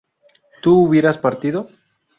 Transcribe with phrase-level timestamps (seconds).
[0.63, 1.67] ¿tú hubieras partido?